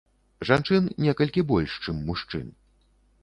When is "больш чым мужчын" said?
1.53-2.49